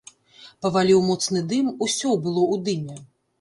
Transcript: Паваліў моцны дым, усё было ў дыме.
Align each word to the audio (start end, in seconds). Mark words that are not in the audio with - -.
Паваліў 0.65 1.01
моцны 1.09 1.43
дым, 1.51 1.69
усё 1.87 2.15
было 2.25 2.41
ў 2.53 2.65
дыме. 2.71 2.97